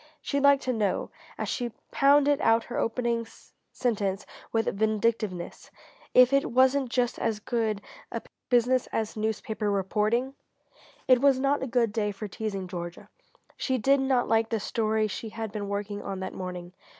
[0.19, 3.27] She'd like to know as she pounded out her opening
[3.71, 5.69] sentence with vindictiveness
[6.15, 10.33] if it wasn't just as good a business as newspaper reporting?
[11.07, 13.09] It was not a good day for teasing Georgia.
[13.57, 16.73] She did not like the story she had been working on that morning.